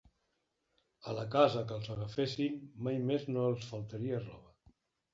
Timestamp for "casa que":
1.35-1.77